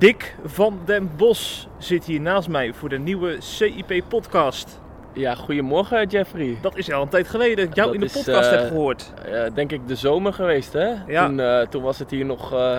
[0.00, 4.80] Dick van den Bos zit hier naast mij voor de nieuwe CIP-podcast.
[5.12, 6.58] Ja, goedemorgen Jeffrey.
[6.62, 8.58] Dat is al een tijd geleden dat ik jou Dat in de is, podcast eh,
[8.58, 9.12] heb gehoord.
[9.24, 10.94] Eh, denk ik de zomer geweest, hè?
[11.06, 11.26] Ja.
[11.26, 12.78] Toen, eh, toen was het hier nog eh,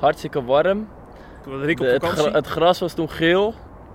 [0.00, 0.88] hartstikke warm.
[1.42, 2.32] Toen was Rick op De- het, vakantie.
[2.32, 3.54] het gras was toen geel.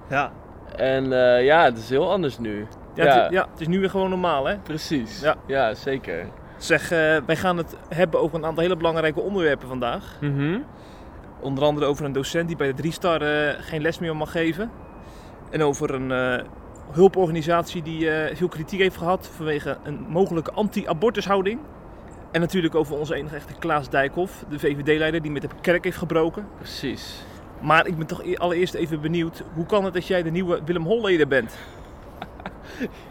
[0.09, 0.31] ja.
[0.75, 2.67] En eh, ja, het is heel anders nu.
[2.93, 3.21] Ja, Ja.
[3.23, 4.57] Het, ja, het is nu weer gewoon normaal, hè?
[4.57, 5.21] Precies.
[5.21, 5.35] Ja.
[5.47, 6.25] ja zeker.
[6.57, 10.17] Zeg, eh, wij gaan het hebben over een aantal hele belangrijke onderwerpen vandaag.
[10.21, 10.57] Mhm.
[11.39, 14.71] Onder andere over een docent die bij de Driestar eh geen les meer mag geven.
[15.49, 16.45] En over een eh,
[16.91, 21.59] hulporganisatie die eh, veel kritiek heeft gehad vanwege een mogelijke anti-abortushouding.
[22.31, 25.97] En natuurlijk over onze enige echte Klaas Dijkhoff, de VVD-leider die met de kerk heeft
[25.97, 26.47] gebroken.
[26.57, 27.23] Precies.
[27.61, 30.61] Maar ik ben toch e- allereerst even benieuwd, hoe kan het dat jij de nieuwe
[30.65, 31.57] Willem Holleder bent?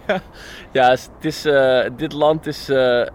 [0.73, 2.69] Ja, het is, eh, dit land is...
[2.69, 3.09] eh, eh,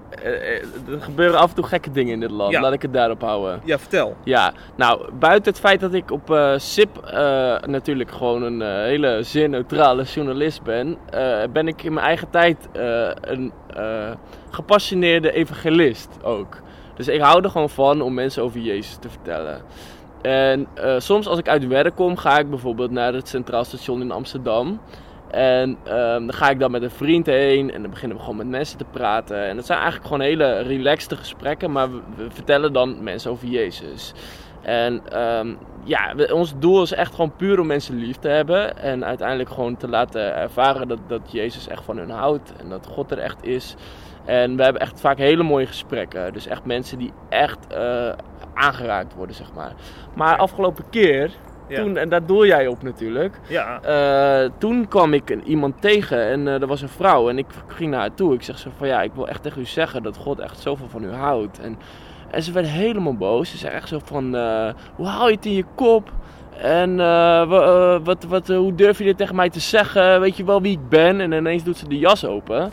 [0.89, 2.52] er gebeuren af en toe gekke dingen in dit land.
[2.52, 2.61] Ja.
[2.61, 3.61] Laat ik het daarop houden.
[3.64, 4.16] Ja, vertel.
[4.23, 7.02] Ja, nou, buiten het feit dat ik op SIP
[7.66, 10.97] natuurlijk gewoon een hele zeer neutrale journalist ben,
[11.53, 12.58] ben ik in mijn eigen tijd
[13.22, 13.52] een
[14.50, 16.61] gepassioneerde evangelist ook.
[16.95, 19.61] Dus ik hou er gewoon van om mensen over Jezus te vertellen.
[20.22, 24.11] En soms als ik uit werk kom, ga ik bijvoorbeeld naar het Centraal Station in
[24.11, 24.80] Amsterdam.
[25.31, 28.37] En ehm, dan ga ik dan met een vriend heen en dan beginnen we gewoon
[28.37, 29.43] met mensen te praten.
[29.47, 33.47] En dat zijn eigenlijk gewoon hele relaxte gesprekken, maar we, we vertellen dan mensen over
[33.47, 34.13] Jezus.
[34.61, 38.77] En ehm, ja, we- ons doel is echt gewoon puur om mensen lief te hebben.
[38.77, 42.87] En uiteindelijk gewoon te laten ervaren dat, dat Jezus echt van hun houdt en dat
[42.91, 43.75] God er echt is.
[44.25, 46.33] En we hebben echt vaak hele mooie gesprekken.
[46.33, 48.09] Dus echt mensen die echt eh,
[48.53, 49.71] aangeraakt worden, zeg maar.
[50.13, 51.31] Maar afgelopen keer,
[51.67, 51.81] Ja.
[51.83, 53.39] toen, en daar doel jij op natuurlijk.
[53.47, 53.79] Ja.
[53.81, 57.91] Eh, toen kwam ik iemand tegen en eh er was een vrouw en ik ging
[57.91, 58.34] naar haar toe.
[58.34, 60.88] Ik zeg zo van ja, ik wil echt tegen u zeggen dat God echt zoveel
[60.89, 61.59] van u houdt.
[61.59, 61.78] En,
[62.31, 63.50] en ze werd helemaal boos.
[63.50, 66.12] Ze zei echt zo van, eh, hoe hou je het in je kop?
[66.62, 70.19] En wa- wat, wat, hoe durf je dit tegen mij te zeggen?
[70.22, 71.22] Weet je wel wie ik ben?
[71.22, 72.72] En ineens doet ze de jas open.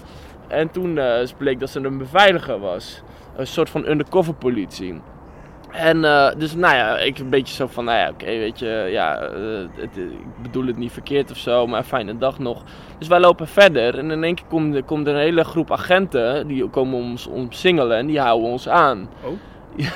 [0.48, 1.00] En toen
[1.36, 3.02] bleek dat ze een beveiliger was.
[3.36, 5.00] Een soort van undercover politie.
[5.72, 8.88] En eh, dus nou ja, ik een beetje zo van, nou ja, oké, weet je,
[8.90, 9.30] ja, eh,
[9.76, 12.62] het, ik bedoel het niet verkeerd of zo, maar fijne dag nog.
[12.98, 15.72] Dus wij lopen verder en in één keer komt, er- komt er een hele groep
[15.72, 19.08] agenten, die komen ons omsingelen en die houden ons aan.
[19.24, 19.30] Oh.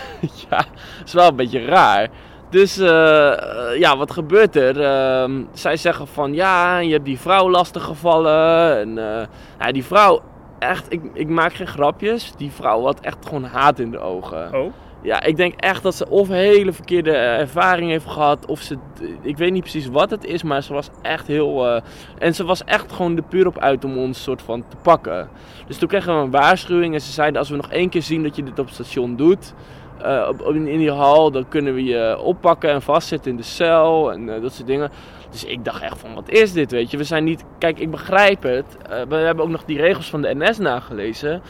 [0.51, 0.67] ja, dat
[1.07, 2.09] is wel een beetje raar.
[2.51, 4.81] Dus eh, eh, ja, wat gebeurt er?
[4.81, 8.79] Ehm, zij zeggen van ja, je hebt die vrouw lastiggevallen.
[8.79, 9.27] En eh,
[9.59, 10.21] ja, die vrouw,
[10.59, 12.33] echt, ik, ik maak geen grapjes.
[12.37, 14.55] Die vrouw had echt gewoon haat in de ogen.
[14.55, 14.73] Oh.
[15.03, 18.47] Ja, ik denk echt dat ze of hele verkeerde eh, ervaring heeft gehad.
[18.47, 18.77] Of ze,
[19.23, 21.67] ik weet niet precies wat het is, maar ze was echt heel.
[21.69, 21.83] eh,
[22.19, 25.29] en ze was echt gewoon er puur op uit om ons soort van te pakken.
[25.67, 28.23] Dus toen kregen we een waarschuwing en ze zeiden: als we nog één keer zien
[28.23, 29.55] dat je dit op het station doet.
[30.03, 33.43] eh, op, in, in die hal, dan kunnen we je oppakken en vastzetten in de
[33.43, 34.91] cel en dat soort dingen.
[35.31, 36.97] Dus ik dacht echt van, wat is dit, weet je?
[36.97, 37.45] We zijn niet...
[37.59, 38.77] Kijk, ik begrijp het.
[39.09, 41.43] We hebben ook nog die regels van de NS nagelezen.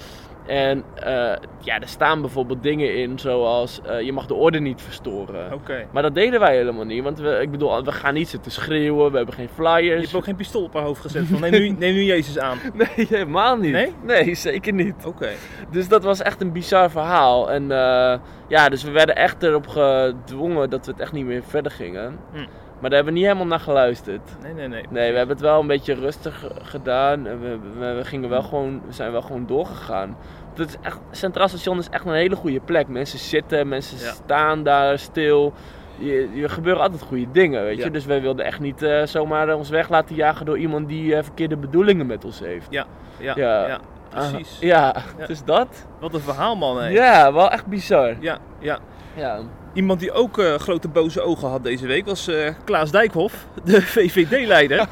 [0.46, 4.82] En eh, ja, er staan bijvoorbeeld dingen in zoals eh, je mag de orde niet
[4.82, 5.52] verstoren.
[5.92, 7.02] Maar dat deden wij helemaal niet.
[7.02, 10.00] Want we, ik bedoel, we gaan niet zitten schreeuwen, we hebben geen Je flyers.
[10.02, 12.58] hebt ook geen pistool op haar hoofd gezet van neem nu, neem nu Jezus aan.
[12.74, 13.72] Nee, helemaal niet.
[13.72, 13.92] Nee?
[14.02, 14.94] Nee, zeker niet.
[15.06, 15.28] Oké.
[15.70, 17.50] Dus dat was echt een bizar verhaal.
[17.50, 18.18] En eh,
[18.48, 22.18] ja, dus we werden echt erop gedwongen dat we het echt niet meer verder gingen.
[22.32, 22.38] Hm.
[22.81, 24.20] Maar daar hebben we niet helemaal naar geluisterd.
[24.42, 24.84] Nee, nee, nee.
[24.91, 27.22] Nee, we hebben het wel een beetje rustig gedaan.
[27.22, 30.16] We, we, we gingen wel gewoon, we zijn wel gewoon doorgegaan.
[30.54, 32.88] Het is echt, Centraal Station is echt een hele goede plek.
[32.88, 34.12] Mensen zitten, mensen Ja.
[34.12, 35.53] staan daar stil.
[35.98, 37.84] Je, er gebeuren altijd goede dingen, weet je.
[37.84, 37.91] Ja.
[37.91, 41.22] Dus wij wilden echt niet eh, zomaar ons weg laten jagen door iemand die eh,
[41.22, 42.66] verkeerde bedoelingen met ons heeft.
[42.70, 42.87] Ja,
[43.19, 43.66] ja, ja.
[43.66, 43.78] Ja.
[44.08, 44.56] precies.
[44.56, 45.26] Ah, ja, Ja.
[45.26, 45.87] dus dat.
[46.00, 46.78] Wat een verhaal, man.
[46.82, 46.88] hè.
[46.88, 48.14] Ja, wel echt bizar.
[48.20, 48.78] Ja, ja.
[49.14, 49.38] Ja.
[49.76, 53.82] Iemand die ook eh, grote boze ogen had deze week was eh, Klaas Dijkhoff, de
[53.96, 54.87] VVD-leider.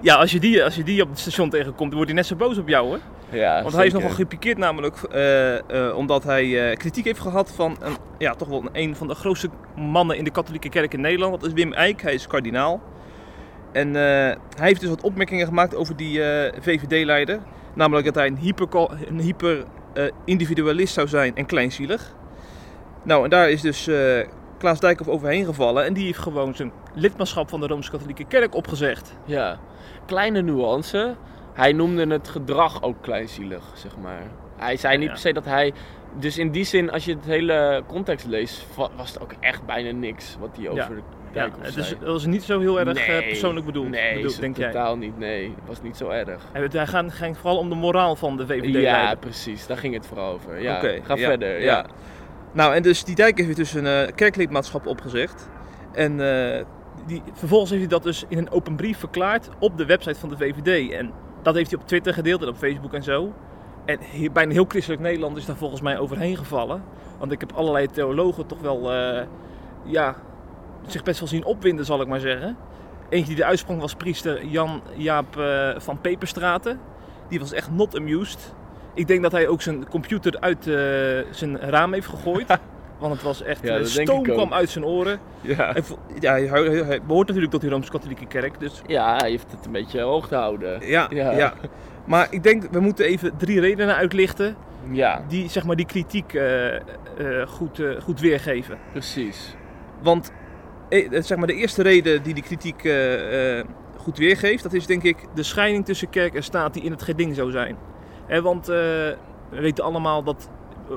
[0.00, 2.26] ja, als je, die, als je die op het station tegenkomt, dan wordt hij net
[2.26, 2.98] zo boos op jou hoor.
[3.30, 7.96] ja Want hij is nogal gepikeerd namelijk eh, omdat hij kritiek heeft gehad van een,
[8.18, 11.40] ja, toch wel een van de grootste mannen in de katholieke kerk in Nederland.
[11.40, 12.80] Dat is Wim Eijk, hij is kardinaal.
[13.72, 16.20] En hij heeft dus wat opmerkingen gemaakt over die
[16.60, 17.40] VVD-leider.
[17.74, 18.68] Namelijk dat hij een hyper,
[19.08, 22.14] een hyper eh, individualist zou zijn en kleinzielig.
[23.04, 24.26] Nou, en daar is dus eh,
[24.58, 25.84] Klaas Dijkhoff overheen gevallen.
[25.84, 29.14] En die heeft gewoon zijn lidmaatschap van de Rooms-Katholieke Kerk opgezegd.
[29.24, 29.58] Ja.
[30.06, 31.14] Kleine nuance.
[31.52, 34.22] Hij noemde het gedrag ook kleinzielig, zeg maar.
[34.56, 35.10] hij zei niet Ja.
[35.12, 35.72] per se dat hij...
[36.18, 38.66] Dus in die zin, als je het hele context leest,
[38.96, 40.88] was het ook echt bijna niks wat hij over Ja.
[40.88, 41.00] de
[41.64, 41.96] Ja, zei.
[42.00, 44.70] dat was niet zo heel erg eh, Nee, persoonlijk bedoeld, Nee, bedoel- zo denk jij?
[44.70, 45.18] totaal niet.
[45.18, 46.42] Nee, het was niet zo erg.
[46.52, 48.80] Hij, hij gaat- ging vooral om de moraal van de VVD.
[48.82, 49.66] Ja, precies.
[49.66, 50.62] Daar ging het vooral over.
[50.62, 51.60] Ja, Oké, ga ja, verder.
[51.60, 51.64] ja.
[51.64, 51.86] Ja.
[52.54, 55.48] Nou, en dus die Dijk heeft dus een eh, kerklidmaatschap opgezegd.
[55.92, 56.64] En eh,
[57.06, 60.28] die, vervolgens heeft hij dat dus in een open brief verklaard op de website van
[60.28, 60.92] de VVD.
[60.92, 61.12] En
[61.42, 63.32] dat heeft hij op Twitter gedeeld en op Facebook en zo.
[63.84, 66.82] En hier, bijna heel christelijk Nederland is daar volgens mij overheen gevallen.
[67.18, 69.26] Want ik heb allerlei theologen toch wel, eh,
[69.84, 70.14] ja,
[70.86, 72.56] zich best wel zien opwinden, zal ik maar zeggen.
[73.08, 76.80] Eentje die de uitsprong was priester Jan-Jaap eh, van Peperstraten.
[77.28, 78.54] Die was echt not amused.
[78.94, 80.74] Ik denk dat hij ook zijn computer uit eh,
[81.30, 82.46] zijn raam heeft gegooid.
[82.98, 85.18] Want het was echt, Ja, stoom kwam uit zijn oren.
[85.40, 85.74] Ja.
[86.20, 88.60] Ja, hij, hij- hij behoort natuurlijk tot die Rooms-Katholieke kerk.
[88.60, 90.86] Dus ja, hij heeft het een beetje hoog te houden.
[90.86, 91.30] ja, Ja.
[91.30, 91.54] ja.
[92.04, 94.56] Maar ik denk, we moeten even drie redenen uitlichten
[94.90, 96.80] Ja, die zeg maar, die kritiek eh, eh,
[97.46, 98.78] goed, goed weergeven.
[98.92, 99.54] precies.
[100.02, 100.32] Want
[101.10, 102.88] zeg maar, de eerste reden die die kritiek
[103.96, 107.02] goed weergeeft, dat is denk ik de scheiding tussen kerk en staat die in het
[107.02, 107.76] geding zou zijn.
[108.28, 108.76] Want eh,
[109.48, 110.50] we weten allemaal dat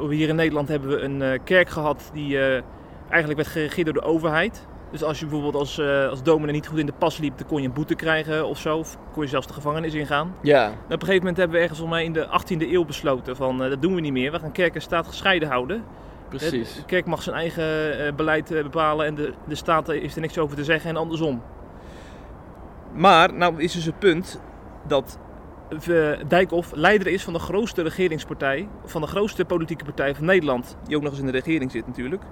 [0.09, 2.63] hier in Nederland hebben we een eh, kerk gehad die eh,
[3.09, 4.67] eigenlijk werd geregeerd door de overheid.
[4.91, 5.79] Dus als je bijvoorbeeld als,
[6.09, 8.57] als dominee niet goed in de pas liep, dan kon je een boete krijgen of
[8.57, 8.77] zo.
[8.77, 10.35] Of kon je zelfs de gevangenis ingaan.
[10.41, 12.85] Ja, En op een gegeven moment hebben we ergens volgens mij in de 18e eeuw
[12.85, 14.31] besloten van dat doen we niet meer.
[14.31, 15.83] We gaan kerk en staat gescheiden houden.
[16.29, 16.75] precies.
[16.75, 20.55] De kerk mag zijn eigen beleid bepalen en de, de staat heeft er niks over
[20.55, 21.41] te zeggen en andersom.
[22.93, 24.41] Maar, nou is dus het punt
[24.87, 25.19] dat
[26.27, 30.95] Dijkhoff leider is van de grootste regeringspartij, van de grootste politieke partij van Nederland, die
[30.95, 32.23] ook nog eens in de regering zit natuurlijk.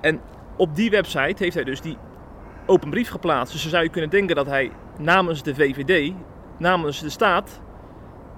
[0.00, 0.20] En
[0.56, 1.96] op die website heeft hij dus die
[2.66, 3.52] open brief geplaatst.
[3.52, 6.12] Dus dan zou je kunnen denken dat hij namens de VVD,
[6.58, 7.60] namens de staat,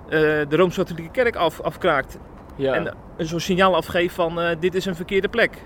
[0.04, 0.10] eh,
[0.48, 2.18] de Rooms-Katholieke Kerk af, afkraakt.
[2.56, 5.62] Ja, En een soort signaal afgeeft van eh, dit is een verkeerde plek.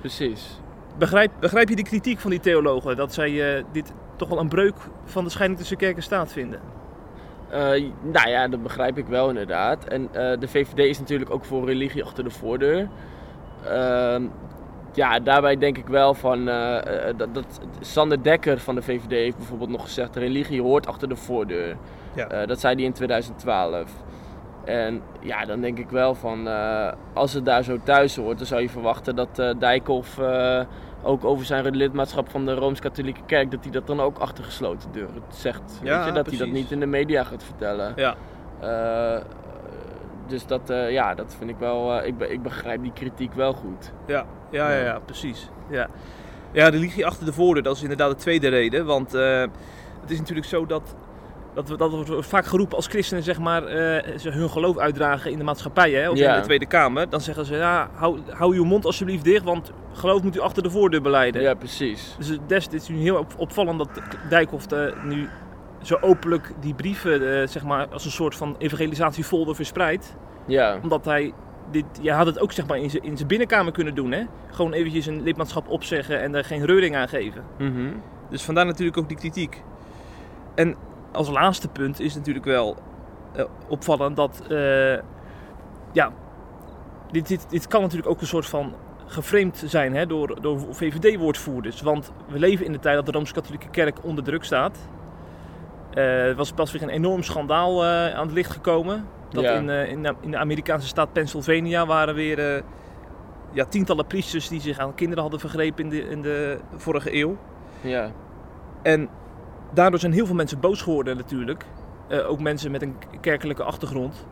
[0.00, 0.60] precies.
[0.98, 2.96] Begrijp, begrijp je die kritiek van die theologen?
[2.96, 4.74] Dat zij eh, dit toch wel een breuk
[5.04, 6.60] van de scheiding tussen kerk en staat vinden?
[7.50, 9.84] Eh, nou ja, dat begrijp ik wel inderdaad.
[9.84, 12.88] En eh, de VVD is natuurlijk ook voor religie achter de voordeur.
[13.66, 14.22] Ehm,
[14.92, 19.36] ja, daarbij denk ik wel van eh, dat, dat Sander Dekker van de VVD heeft
[19.36, 21.76] bijvoorbeeld nog gezegd: religie hoort achter de voordeur.
[22.14, 22.46] Ja.
[22.46, 23.90] Dat zei hij in 2012.
[24.64, 26.48] En ja, dan denk ik wel van
[27.12, 30.18] als het daar zo thuis hoort, dan zou je verwachten dat Dijkhoff
[31.02, 34.92] ook over zijn lidmaatschap van de Rooms-Katholieke Kerk, dat hij dat dan ook achter gesloten
[34.92, 35.80] deuren zegt.
[35.82, 37.92] Ja, Weet je, dat hij dat niet in de media gaat vertellen.
[37.96, 38.14] Ja.
[38.60, 39.22] Eh,
[40.26, 41.98] dus dat, eh, ja, dat vind ik wel.
[42.00, 43.92] eh, ik, be- ik begrijp die kritiek wel goed.
[44.06, 45.48] Ja, ja, ja, ja precies.
[45.70, 45.86] Ja.
[46.52, 48.86] ja, religie achter de voordeur, dat is inderdaad de tweede reden.
[48.86, 50.94] Want het is natuurlijk zo dat,
[51.54, 55.30] dat, we, dat wordt vaak geroepen als christenen zeg maar, eh, ze hun geloof uitdragen
[55.30, 56.30] in de maatschappij hè, of Ja.
[56.34, 57.08] in de Tweede Kamer.
[57.08, 60.62] Dan zeggen ze, ja, hou, hou uw mond alsjeblieft dicht, want geloof moet u achter
[60.62, 61.42] de voordeur beleiden.
[61.42, 62.14] Ja, precies.
[62.18, 63.88] Dus het des, dit is nu heel op- opvallend dat
[64.28, 65.28] Dijkhoff eh, nu
[65.82, 70.16] zo openlijk die brieven eh, zeg maar, als een soort van evangelisatiefolder verspreidt.
[70.46, 71.32] Ja, Omdat hij
[71.70, 74.12] dit, je had het ook zeg maar, in zijn in zijn binnenkamer kunnen doen.
[74.12, 74.22] Hè?
[74.50, 77.44] Gewoon eventjes een lidmaatschap opzeggen en er geen reuring aan geven.
[77.58, 77.88] Mhm.
[78.30, 79.62] Dus vandaar natuurlijk ook die kritiek.
[80.54, 80.74] En
[81.12, 82.76] als laatste punt is natuurlijk wel
[83.32, 84.42] eh, opvallend dat...
[84.48, 84.98] eh,
[85.92, 86.12] ja,
[87.10, 88.72] dit, dit, dit kan natuurlijk ook een soort van
[89.06, 91.80] geframed zijn hè, door, door VVD-woordvoerders.
[91.82, 94.78] Want we leven in de tijd dat de Rooms-Katholieke Kerk onder druk staat.
[95.94, 99.06] Eh, er was pas weer een enorm schandaal aan het licht gekomen.
[99.28, 99.52] Dat Ja.
[99.54, 102.62] in, in, de- in de Amerikaanse staat Pennsylvania waren weer
[103.52, 107.36] ja, tientallen priesters die zich aan kinderen hadden vergrepen in de, in de vorige eeuw.
[107.80, 108.10] ja,
[108.82, 109.08] En
[109.74, 111.64] daardoor zijn heel veel mensen boos geworden natuurlijk.
[112.08, 114.26] Eh, ook mensen met een kerkelijke achtergrond.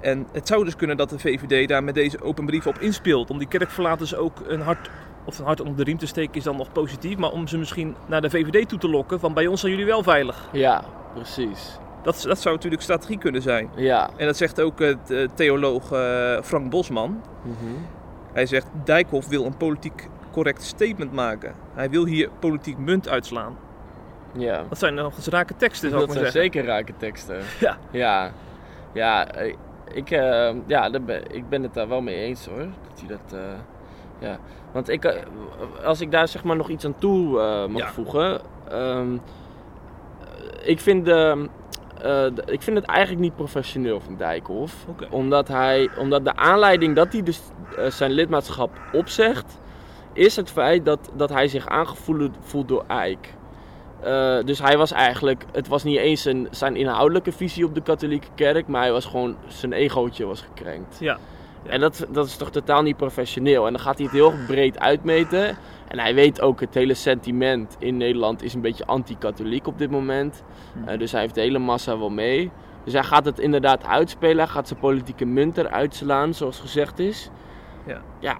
[0.00, 3.30] En het zou dus kunnen dat de VVD daar met deze open brief op inspeelt.
[3.30, 4.90] Om die kerkverlaters ook een hart,
[5.24, 7.16] of een hart onder de riem te steken is dan nog positief.
[7.16, 9.86] Maar om ze misschien naar de VVD toe te lokken van bij ons zijn jullie
[9.86, 10.48] wel veilig.
[10.52, 11.78] ja, precies.
[12.02, 13.70] Dat, dat zou natuurlijk strategie kunnen zijn.
[13.76, 14.10] Ja.
[14.16, 14.94] En dat zegt ook eh,
[15.34, 15.86] theoloog
[16.44, 17.20] Frank Bosman.
[17.42, 17.74] Mhm.
[18.32, 21.54] Hij zegt Dijkhoff wil een politiek correct statement maken.
[21.74, 23.56] Hij wil hier politiek munt uitslaan.
[24.38, 24.62] Ja.
[24.68, 26.52] Dat zijn nog eens rake teksten zou Dat ik maar zijn zeggen.
[26.62, 27.36] zeker rake teksten.
[27.60, 27.78] Ja.
[27.90, 28.32] Ja.
[28.92, 29.54] Ja, eh,
[29.92, 30.90] ik, eh, ja
[31.30, 32.58] ik ben het daar wel mee eens hoor.
[32.58, 33.38] Dat hij dat.
[33.38, 33.40] eh,
[34.18, 34.38] ja.
[34.72, 35.22] Want ik, eh,
[35.84, 37.22] als ik daar zeg maar nog iets aan toe
[37.68, 37.88] mag Ja.
[37.92, 38.40] voegen.
[38.70, 39.16] ehm,
[40.62, 41.48] ik, vind de,
[42.02, 44.86] de- ik vind het eigenlijk niet professioneel van Dijkhoff.
[45.10, 47.40] Omdat, hij, omdat de aanleiding dat hij dus
[47.88, 49.58] zijn lidmaatschap opzegt,
[50.12, 53.34] is het feit dat, dat hij zich aangevoeld voelt door Eik.
[54.00, 57.82] Eh, dus hij was eigenlijk, het was niet eens een, zijn inhoudelijke visie op de
[57.82, 60.96] katholieke kerk, maar hij was gewoon, zijn egootje was gekrenkt.
[61.00, 61.18] Ja.
[61.66, 63.66] En dat, dat is toch totaal niet professioneel.
[63.66, 65.56] En dan gaat hij het heel breed uitmeten.
[65.88, 69.90] En hij weet ook, het hele sentiment in Nederland is een beetje anti-katholiek op dit
[69.90, 70.42] moment.
[70.72, 70.88] Hm.
[70.88, 72.50] Eh, dus hij heeft de hele massa wel mee.
[72.84, 74.36] Dus hij gaat het inderdaad uitspelen.
[74.36, 77.30] Hij gaat zijn politieke munt eruit slaan, zoals gezegd is.
[77.86, 78.02] Ja.
[78.20, 78.36] Ja,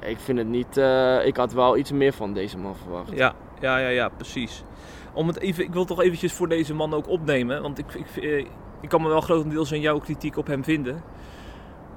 [0.00, 0.76] eh, ik vind het niet...
[1.24, 3.12] ik had wel iets meer van deze man verwacht.
[3.12, 4.64] Ja, ja, ja, ja, precies.
[5.12, 7.62] Om het even, ik wil toch eventjes voor deze man ook opnemen.
[7.62, 8.38] Want ik, ik, eh,
[8.80, 11.02] ik kan me wel grotendeels in jouw kritiek op hem vinden.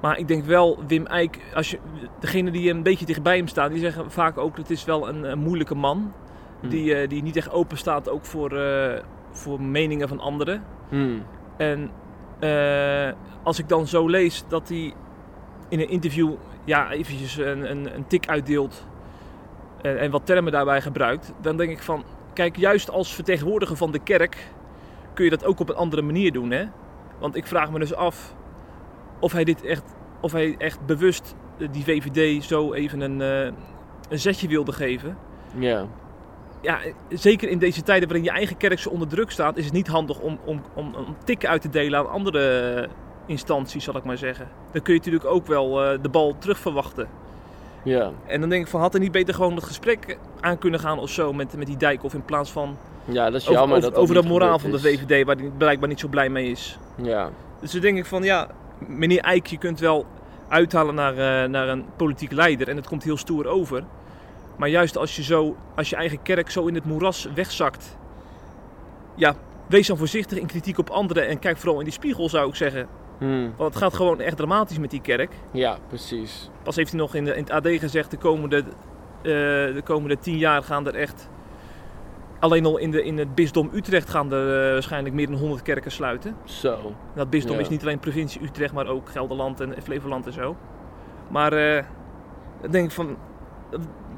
[0.00, 1.78] Maar ik denk wel, Wim Eijk, als je,
[2.20, 5.30] degene die een beetje dichtbij hem staan, die zeggen vaak ook: het is wel een,
[5.30, 6.12] een moeilijke man.
[6.60, 6.68] Hm.
[6.68, 10.64] Die, eh, die niet echt open staat ook voor, eh, voor meningen van anderen.
[10.88, 11.22] Hmm.
[11.56, 11.90] En
[13.42, 14.94] als ik dan zo lees dat hij
[15.68, 16.32] in een interview
[16.64, 18.86] ja, eventjes een, een, een tik uitdeelt
[19.82, 23.92] en, en wat termen daarbij gebruikt, dan denk ik van, kijk, juist als vertegenwoordiger van
[23.92, 24.48] de kerk
[25.14, 26.64] kun je dat ook op een andere manier doen, hè?
[27.18, 28.34] Want ik vraag me dus af
[29.20, 33.52] of hij dit echt, of hij echt bewust eh, die VVD zo even een, eh,
[34.08, 35.16] een zetje wilde geven
[35.54, 35.86] Ja.
[36.60, 39.74] ja, zeker in deze tijden waarin je eigen kerk zo onder druk staat, is het
[39.74, 42.88] niet handig om, om, om, om tikken uit te delen aan andere
[43.26, 44.48] instanties, zal ik maar zeggen.
[44.72, 47.08] Dan kun je natuurlijk ook wel eh, de bal terug verwachten.
[47.82, 48.10] Ja.
[48.26, 50.98] En dan denk ik van, had er niet beter gewoon het gesprek aan kunnen gaan
[50.98, 53.80] of zo met, met die Dijkhoff in plaats van ja, dat is over, jammer over,
[53.80, 54.78] dat dat over de niet moraal van de.
[54.78, 56.78] VVD, waar hij blijkbaar niet zo blij mee is.
[57.02, 57.30] Ja.
[57.60, 58.48] Dus dan denk ik van, ja,
[58.86, 60.06] meneer Eijk, je kunt wel
[60.48, 63.84] uithalen naar, eh, naar een politiek leider en het komt heel stoer over.
[64.56, 67.96] Maar juist als je, zo, als je eigen kerk zo in het moeras wegzakt,
[69.14, 69.34] ja,
[69.66, 72.54] wees dan voorzichtig in kritiek op anderen en kijk vooral in die spiegel, zou ik
[72.54, 72.88] zeggen.
[73.18, 73.52] Hmm.
[73.56, 75.32] Want het gaat gewoon echt dramatisch met die kerk.
[75.52, 76.50] Ja, precies.
[76.62, 78.64] Pas heeft hij nog in, de, in het AD gezegd, de komende, eh,
[79.74, 81.28] de komende tien jaar gaan er echt...
[82.40, 85.62] Alleen al in, de, in het bisdom Utrecht gaan er eh, waarschijnlijk meer dan 100
[85.62, 86.36] kerken sluiten.
[86.44, 86.94] Zo.
[87.14, 87.60] Dat bisdom Ja.
[87.60, 90.56] is niet alleen provincie Utrecht, maar ook Gelderland en Flevoland en zo.
[91.28, 91.84] Maar eh,
[92.60, 93.16] dan denk ik van,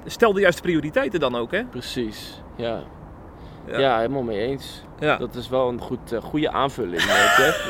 [0.05, 1.65] stel de juiste prioriteiten dan ook, hè?
[1.65, 2.43] Precies.
[2.57, 2.83] Ja.
[3.67, 3.79] Ja.
[3.79, 4.85] Ja, helemaal mee eens.
[5.01, 5.17] Ja.
[5.17, 7.03] Dat is wel een goed, eh, goede aanvulling,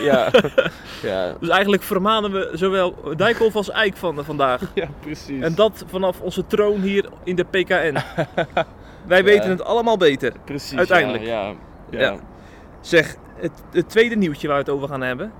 [0.00, 0.30] ja.
[1.02, 1.36] ja.
[1.40, 4.60] Dus eigenlijk vermanen we zowel Dijkhoff als Eik van vandaag.
[4.74, 5.42] Ja, precies.
[5.42, 7.96] En dat vanaf onze troon hier in de PKN.
[9.06, 10.32] Wij weten het allemaal beter.
[10.44, 10.78] precies.
[10.78, 11.24] uiteindelijk.
[11.24, 11.52] Ja.
[11.90, 12.16] ja.
[12.80, 15.32] Zeg, het, het tweede nieuwtje waar we het over gaan hebben.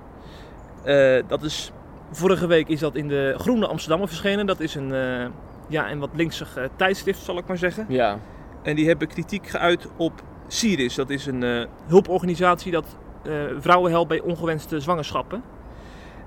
[0.83, 1.71] eh, dat is,
[2.11, 4.45] vorige week is dat in de Groene Amsterdammer verschenen.
[4.45, 5.25] Dat is een, eh,
[5.67, 7.85] ja, een wat linksig tijdschrift, zal ik maar zeggen.
[7.89, 8.17] Ja.
[8.63, 10.11] En die hebben kritiek geuit op
[10.53, 10.95] Siris.
[10.95, 12.85] Dat is een eh, hulporganisatie dat
[13.23, 15.43] eh, vrouwen helpt bij ongewenste zwangerschappen.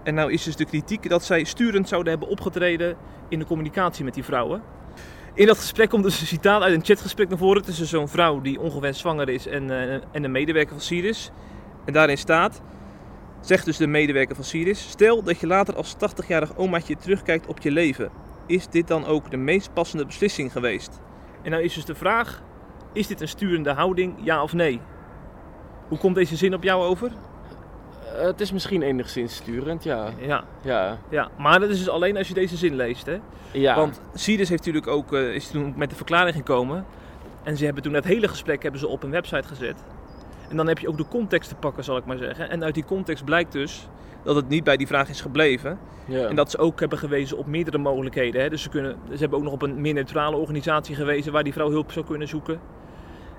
[0.03, 2.97] En nou is dus de kritiek dat zij sturend zouden hebben opgetreden
[3.29, 4.63] in de communicatie met die vrouwen.
[5.35, 8.41] In dat gesprek komt dus een citaat uit een chatgesprek naar voren tussen zo'n vrouw
[8.41, 11.31] die ongewenst zwanger is en, eh, en een medewerker van Siris.
[11.85, 12.63] En daarin staat,
[13.41, 17.61] zegt dus de medewerker van Siris, stel dat je later als 80-jarig omaatje terugkijkt op
[17.61, 18.11] je leven.
[18.47, 21.01] Is dit dan ook de meest passende beslissing geweest?
[21.43, 22.43] En nou is dus de vraag,
[22.95, 24.81] is dit een sturende houding, ja of nee?
[25.89, 27.11] Hoe komt deze zin op jou over?
[28.19, 30.09] Eh, het is misschien enigszins sturend, ja.
[30.19, 30.99] Ja, Ja.
[31.09, 31.29] ja.
[31.39, 33.19] maar dat is dus alleen als je deze zin leest, hè?
[33.51, 33.77] Ja.
[33.77, 36.85] Want Siris heeft natuurlijk ook, eh, is toen met de verklaring gekomen.
[37.43, 39.85] En ze hebben toen het hele gesprek hebben ze op een website gezet.
[40.49, 42.51] En dan heb je ook de context te pakken, zal ik maar zeggen.
[42.51, 43.89] En uit die context blijkt dus
[44.23, 45.79] dat het niet bij die vraag is gebleven.
[46.07, 46.29] ja.
[46.29, 48.43] En dat ze ook hebben gewezen op meerdere mogelijkheden.
[48.43, 48.49] Hè?
[48.49, 51.53] Dus ze, kunnen, ze hebben ook nog op een meer neutrale organisatie gewezen waar die
[51.53, 52.61] vrouw hulp zou kunnen zoeken.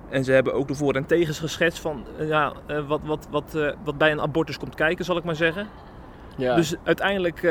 [0.09, 3.27] En ze hebben ook de voor- en tegens geschetst van eh, ja, eh, wat, wat,
[3.31, 5.67] wat, eh, wat bij een abortus komt kijken, zal ik maar zeggen.
[6.38, 6.55] ja.
[6.55, 7.43] Dus uiteindelijk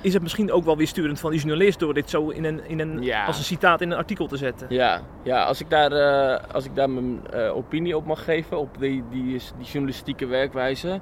[0.00, 2.68] is het misschien ook wel weer sturend van die journalist door dit zo in een,
[2.68, 3.24] in een, Ja.
[3.24, 4.66] als een citaat in een artikel te zetten.
[4.70, 5.92] Ja, ja als, ik daar,
[6.40, 7.20] als ik daar mijn
[7.52, 9.24] opinie op mag geven, op die, die,
[9.56, 11.00] die journalistieke werkwijze,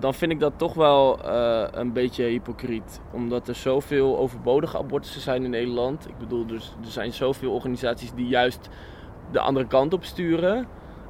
[0.00, 1.18] dan vind ik dat toch wel
[1.72, 3.00] een beetje hypocriet.
[3.10, 6.08] Omdat er zoveel overbodige abortussen zijn in Nederland.
[6.08, 8.68] Ik bedoel, dus, er zijn zoveel organisaties die juist
[9.32, 10.66] de andere kant op sturen.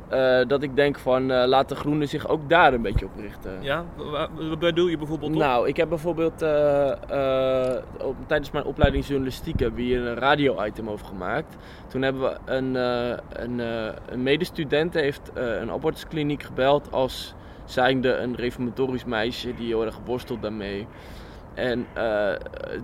[0.09, 3.11] eh, dat ik denk van, eh, laat de groenen zich ook daar een beetje op
[3.21, 3.53] richten.
[3.61, 5.39] Ja, wa- wat bedoel je bijvoorbeeld op?
[5.39, 10.89] Nou, ik heb bijvoorbeeld eh, op- tijdens mijn opleiding journalistiek hebben we hier een radio-item
[10.89, 11.57] over gemaakt.
[11.89, 12.75] Toen hebben we een,
[13.43, 13.59] een,
[14.13, 17.35] een medestudent heeft een abortuskliniek gebeld als
[17.65, 20.87] zijnde een reformatorisch meisje die heel erg worstelt daarmee.
[21.55, 21.87] En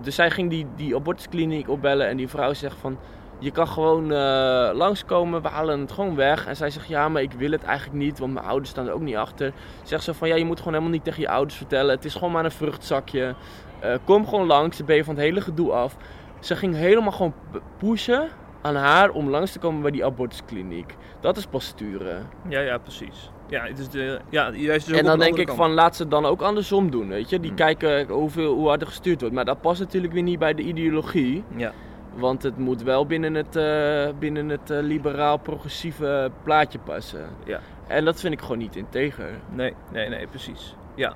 [0.01, 2.97] dus zij ging die, die abortuskliniek opbellen en die vrouw zegt van...
[3.39, 6.45] Je kan gewoon eh, langskomen, we halen het gewoon weg.
[6.47, 8.93] En zij zegt, ja, maar ik wil het eigenlijk niet, want mijn ouders staan er
[8.93, 9.53] ook niet achter.
[9.83, 11.95] Zegt ze van, ja, je moet gewoon helemaal niet tegen je ouders vertellen.
[11.95, 13.35] Het is gewoon maar een vruchtzakje.
[13.79, 15.95] Eh, kom gewoon langs, dan ben je van het hele gedoe af.
[16.39, 17.33] Ze ging helemaal gewoon
[17.77, 18.27] pushen.
[18.61, 20.95] aan haar om langs te komen bij die abortuskliniek.
[21.19, 22.27] Dat is pas sturen.
[22.49, 23.31] Ja, ja, precies.
[23.49, 26.01] Ja, het is de, ja juist dus en dan de denk ik van laat ze
[26.01, 27.39] het dan ook andersom doen, weet je.
[27.39, 27.57] Die Hmm.
[27.57, 29.35] kijken hoeveel, hoe hard er gestuurd wordt.
[29.35, 31.43] Maar dat past natuurlijk weer niet bij de ideologie.
[31.55, 31.71] Ja.
[32.17, 37.25] Want het moet wel binnen het, eh, binnen het eh, liberaal-progressieve plaatje passen.
[37.45, 37.59] Ja.
[37.87, 39.29] En dat vind ik gewoon niet integer.
[39.53, 40.75] Nee, nee, nee, precies.
[40.95, 41.13] Ja.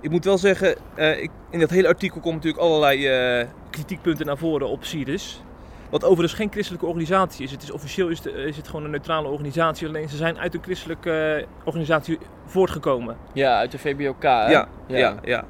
[0.00, 4.38] Ik moet wel zeggen, eh, ik, in dat hele artikel komen natuurlijk allerlei kritiekpunten naar
[4.38, 5.42] voren op Sirius.
[5.90, 7.50] Wat overigens geen christelijke organisatie is.
[7.50, 9.86] Het is officieel is, de- is het gewoon een neutrale organisatie.
[9.88, 13.16] Alleen ze zijn uit een christelijke organisatie voortgekomen.
[13.32, 14.22] Ja, uit de VBOK.
[14.22, 14.50] hè?
[14.50, 15.44] Ja, ja, ja.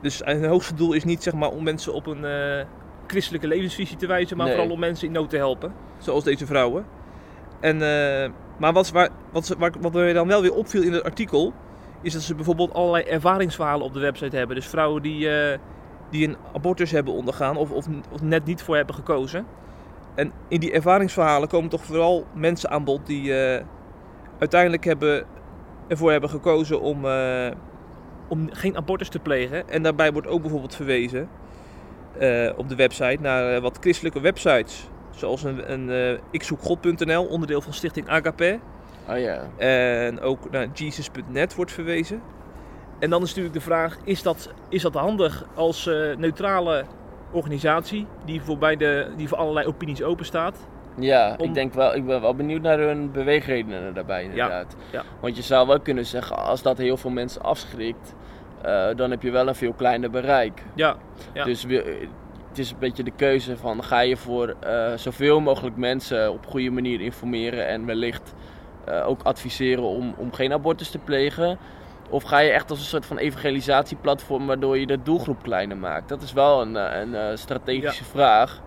[0.00, 2.24] Dus het hoogste doel is niet zeg maar, om mensen op een
[3.06, 4.54] christelijke levensvisie te wijzen, maar Nee.
[4.54, 5.72] vooral om mensen in nood te helpen.
[5.98, 6.86] Zoals deze vrouwen.
[7.60, 11.02] En, eh, maar wat, waar, wat, waar, wat mij dan wel weer opviel in het
[11.02, 11.52] artikel,
[12.02, 14.56] is dat ze bijvoorbeeld allerlei ervaringsverhalen op de website hebben.
[14.56, 15.58] Dus vrouwen die, eh,
[16.10, 19.46] die een abortus hebben ondergaan of, of, of net niet voor hebben gekozen.
[20.14, 23.64] En in die ervaringsverhalen komen toch vooral mensen aan bod die eh,
[24.38, 25.26] uiteindelijk hebben,
[25.88, 27.04] ervoor hebben gekozen om,
[28.28, 29.68] om geen abortus te plegen.
[29.68, 31.28] En daarbij wordt ook bijvoorbeeld verwezen
[32.18, 34.88] eh, op de website naar eh, wat christelijke websites.
[35.10, 38.58] Zoals een, een eh, ikzoekgod.nl, onderdeel van Stichting Agape.
[39.08, 39.40] Oh ja.
[39.56, 42.22] En ook naar Jesus.net wordt verwezen.
[42.98, 45.84] En dan is natuurlijk de vraag, is dat, is dat handig als
[46.18, 46.84] neutrale
[47.30, 50.56] organisatie die voor, beide, die voor allerlei opinies open staat?
[50.98, 54.76] Ja, Om- ik denk wel, ik ben wel benieuwd naar hun beweegredenen daarbij inderdaad.
[54.90, 55.02] ja.
[55.20, 58.14] Want je zou wel kunnen zeggen, als dat heel veel mensen afschrikt,
[58.62, 60.62] eh, dan heb je wel een veel kleiner bereik.
[60.74, 60.96] Ja,
[61.32, 61.44] Ja.
[61.44, 62.06] Dus we-
[62.48, 66.46] het is een beetje de keuze van, ga je voor eh, zoveel mogelijk mensen op
[66.46, 68.34] goede manier informeren en wellicht
[68.84, 71.58] eh, ook adviseren om, om geen abortus te plegen?
[72.10, 76.08] Of ga je echt als een soort van evangelisatieplatform waardoor je de doelgroep kleiner maakt?
[76.08, 78.60] Dat is wel een, een, strategische vraag.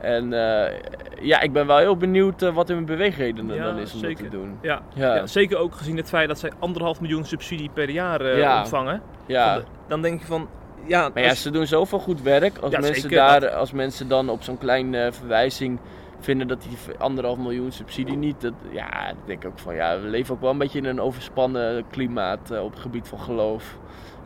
[0.00, 0.76] En eh,
[1.20, 4.10] ja, ik ben wel heel benieuwd eh, wat hun beweegredenen Ja, dan is om dat
[4.10, 4.24] zeker.
[4.24, 4.58] te doen.
[4.62, 4.82] ja.
[4.94, 8.58] Ja, Ja, zeker ook gezien het feit dat zij anderhalf miljoen subsidie per jaar eh,
[8.58, 9.02] ontvangen.
[9.26, 9.56] ja.
[9.56, 10.48] De- dan denk je van,
[10.86, 12.58] ja, Maar ja, ze doen zoveel goed werk.
[12.58, 15.78] Als, mensen, zeker, daar, als mensen dan op zo'n klein eh, verwijzing
[16.20, 18.40] vinden dat die anderhalf miljoen subsidie niet.
[18.40, 21.00] Dat, ja, ik denk ook van ja, we leven ook wel een beetje in een
[21.00, 23.78] overspannen klimaat op het gebied van geloof.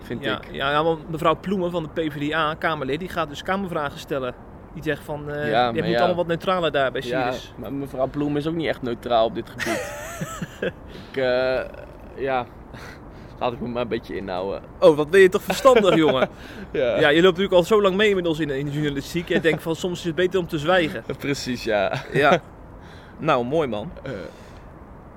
[0.02, 0.52] Vind ja, ik.
[0.52, 4.34] ja, ja, want mevrouw Ploemen van de PvdA, Kamerlid, die gaat dus Kamervragen stellen.
[4.74, 5.96] Die zegt van, eh Ja, je moet ja.
[5.98, 7.52] allemaal wat neutraler daar bij Ja, Sirius.
[7.56, 9.92] maar mevrouw Bloem is ook niet echt neutraal op dit gebied.
[11.10, 11.60] ik, eh,
[12.16, 12.46] ja,
[13.40, 14.62] laat ik me maar een beetje inhouden.
[14.80, 16.28] Oh, wat ben je toch verstandig, jongen.
[16.72, 19.28] Ja, Ja, je loopt natuurlijk al zo lang mee inmiddels in, in de journalistiek.
[19.28, 21.04] Jij denkt van, soms is het beter om te zwijgen.
[21.18, 21.92] precies, ja.
[22.12, 22.40] Ja.
[23.18, 23.90] Nou, mooi man.
[24.02, 24.12] Eh,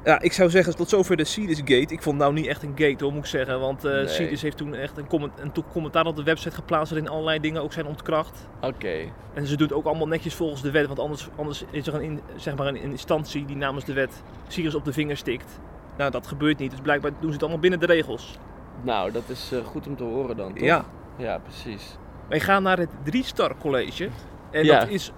[0.07, 1.93] Ja, ik zou zeggen tot zover de Sirius Gate.
[1.93, 3.59] Ik vond nou niet echt een gate hoor, moet ik zeggen.
[3.59, 4.07] Want Nee.
[4.07, 7.39] Sirius heeft toen echt een, comment, een to- commentaar op de website geplaatst waarin allerlei
[7.39, 8.47] dingen ook zijn ontkracht.
[8.61, 8.95] Oké.
[9.33, 10.87] En ze doet het ook allemaal netjes volgens de wet.
[10.87, 14.23] Want anders, anders is er een, in- zeg maar een, instantie die namens de wet
[14.47, 15.59] Sirius op de vinger stikt.
[15.97, 16.71] Nou, dat gebeurt niet.
[16.71, 18.37] Dus blijkbaar doen ze het allemaal binnen de regels.
[18.81, 20.63] Nou, dat is eh, goed om te horen dan, toch?
[20.63, 20.85] Ja.
[21.17, 21.97] Ja, precies.
[22.29, 24.09] Wij gaan naar het Drie-Star College.
[24.51, 24.79] En Ja.
[24.79, 25.11] dat is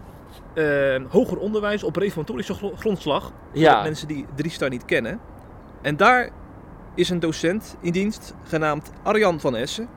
[1.09, 3.23] hoger onderwijs op reformatorische gro- grondslag.
[3.23, 3.83] Voor Ja.
[3.83, 5.19] mensen die Drie-Star niet kennen.
[5.81, 6.29] En daar
[6.95, 9.87] is een docent in dienst genaamd Arjan van Essen.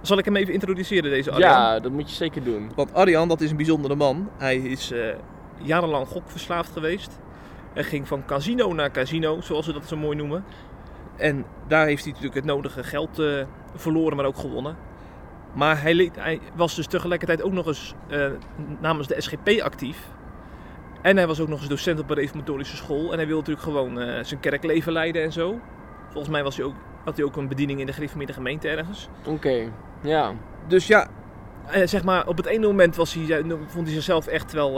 [0.00, 1.50] Zal ik hem even introduceren, deze Arjan?
[1.50, 2.70] Ja, dat moet je zeker doen.
[2.74, 4.28] Want Arjan, dat is een bijzondere man.
[4.36, 5.00] Hij is eh,
[5.62, 7.18] jarenlang gokverslaafd geweest.
[7.72, 10.44] Hij ging van casino naar casino, zoals ze dat zo mooi noemen.
[11.16, 13.26] En daar heeft hij natuurlijk het nodige geld eh,
[13.74, 14.76] verloren, maar ook gewonnen.
[15.52, 18.26] Maar hij, leed- hij was dus tegelijkertijd ook nog eens eh,
[18.80, 19.98] namens de SGP actief.
[21.02, 23.10] En hij was ook nog eens docent op een reformatorische school.
[23.12, 25.58] En hij wilde natuurlijk gewoon eh, zijn kerkleven leiden en zo.
[26.04, 29.08] Volgens mij was hij ook, had hij ook een bediening in de gereformeerde gemeente ergens.
[29.26, 30.32] Oké, ja.
[30.66, 31.08] Dus ja,
[31.66, 34.72] eh, zeg maar, op het ene moment was hij, vond hij zichzelf echt wel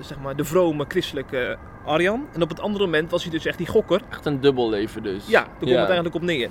[0.00, 2.26] zeg maar, de vrome christelijke Arjan.
[2.32, 4.00] En op het andere moment was hij dus echt die gokker.
[4.10, 5.26] Echt een dubbel leven dus.
[5.28, 6.50] Ja, daar komt het eigenlijk op neer.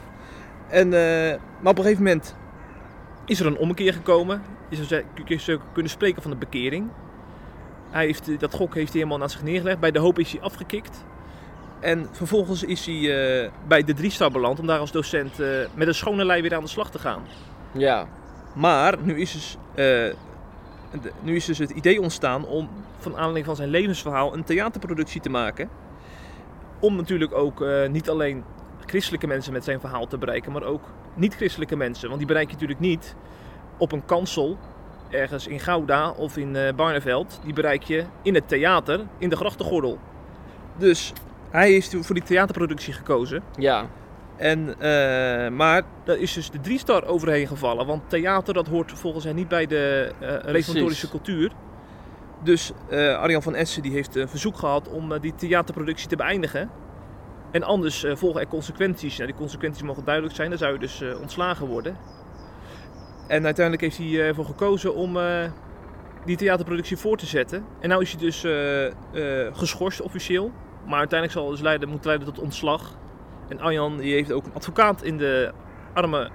[0.67, 0.89] En,
[1.59, 2.35] maar op een gegeven moment
[3.25, 4.41] is er een ommekeer gekomen.
[4.69, 6.87] Is er, je kunnen spreken van de bekering.
[7.89, 9.79] Hij heeft, eh, dat gok heeft hij helemaal naar zich neergelegd.
[9.79, 11.03] Bij de hoop is hij afgekikt.
[11.79, 12.95] En vervolgens is hij
[13.43, 16.55] eh, bij de drie-star beland om daar als docent eh, met een schone lei weer
[16.55, 17.21] aan de slag te gaan.
[17.71, 18.07] Ja,
[18.53, 20.15] Maar nu is, dus, de-
[21.21, 25.29] nu is dus het idee ontstaan om van aanleiding van zijn levensverhaal een theaterproductie te
[25.29, 25.69] maken.
[26.79, 28.43] Om natuurlijk ook niet alleen
[28.85, 32.07] christelijke mensen met zijn verhaal te bereiken, maar ook niet-christelijke mensen.
[32.07, 33.15] Want die bereik je natuurlijk niet
[33.77, 34.57] op een kansel
[35.09, 37.39] ergens in Gouda of in eh Barneveld.
[37.43, 39.99] Die bereik je in het theater in de grachtengordel.
[40.77, 41.13] Dus
[41.49, 43.43] hij heeft voor die theaterproductie gekozen.
[43.57, 43.87] ja.
[44.37, 47.85] En, eh, maar daar is dus de drie-star overheen gevallen.
[47.85, 51.51] Want theater dat hoort volgens hen niet bij de eh reformatorische cultuur.
[52.43, 56.69] Dus Arjan van Essen die heeft een verzoek gehad om die theaterproductie te beëindigen.
[57.55, 59.17] En anders eh, volgen er consequenties.
[59.17, 61.97] Nou, die consequenties mogen duidelijk zijn, dan zou je dus eh, ontslagen worden.
[63.27, 65.17] En uiteindelijk heeft hij eh, ervoor gekozen om
[66.25, 67.65] die theaterproductie voor te zetten.
[67.79, 68.45] En nu is hij dus
[69.57, 70.51] geschorst officieel.
[70.85, 72.97] Maar uiteindelijk zal het dus leiden, moeten leiden tot ontslag.
[73.47, 75.51] En Arjan die heeft ook een advocaat in de
[75.93, 76.31] armen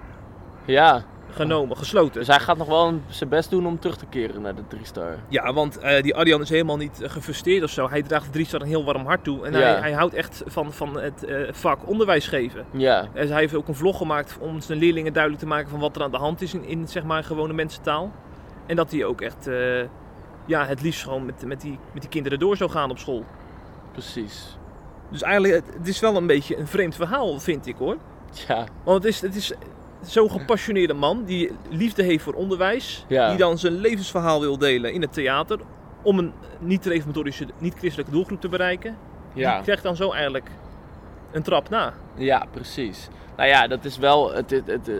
[0.64, 2.18] Ja, genomen, gesloten.
[2.18, 5.16] dus hij gaat nog wel zijn best doen om terug te keren naar de 3-star.
[5.28, 7.88] Ja, want eh, die Arjan is helemaal niet eh, gefrustreerd of zo.
[7.88, 9.46] Hij draagt de driestar een heel warm hart toe.
[9.46, 9.58] En Ja.
[9.58, 12.64] hij, hij houdt echt van, van het eh, vak onderwijs geven.
[12.70, 15.80] Ja, En hij heeft ook een vlog gemaakt om zijn leerlingen duidelijk te maken van
[15.80, 18.10] wat er aan de hand is in, in zeg maar gewone mensentaal.
[18.66, 19.48] En dat hij ook echt
[20.46, 23.24] ja, het liefst gewoon met, met, die, met die kinderen door zou gaan op school.
[23.92, 24.56] precies.
[25.10, 27.96] Dus eigenlijk, het, het is wel een beetje een vreemd verhaal, vind ik hoor.
[28.48, 29.52] Ja, Want het is, het is
[30.02, 33.04] zo'n gepassioneerde man die liefde heeft voor onderwijs.
[33.08, 33.28] Ja.
[33.28, 35.58] Die dan zijn levensverhaal wil delen in het theater.
[36.02, 38.96] Om een niet-reformatorische, niet-christelijke doelgroep te bereiken.
[39.34, 39.54] ja.
[39.54, 40.50] Die krijgt dan zo eigenlijk
[41.32, 41.92] een trap na.
[42.14, 43.08] Ja, precies.
[43.36, 44.32] Nou ja, dat is wel.
[44.34, 44.96] Het, het, het, eh,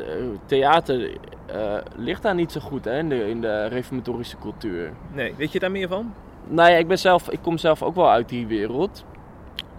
[0.47, 4.93] theater eh, ligt daar niet zo goed hè, in, de, in de reformatorische cultuur.
[5.13, 6.15] Nee, weet je daar meer van?
[6.47, 9.05] Nou ja, ik, ben zelf, ik kom zelf ook wel uit die wereld.